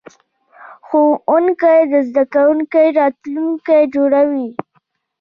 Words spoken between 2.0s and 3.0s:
زده کوونکي